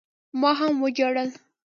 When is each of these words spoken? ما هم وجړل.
ما 0.41 0.51
هم 0.59 0.73
وجړل. 0.83 1.29